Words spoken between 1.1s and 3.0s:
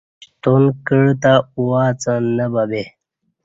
تہ اواڅں نہ بیے